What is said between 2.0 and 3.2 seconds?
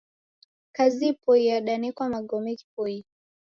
magome ghipoiye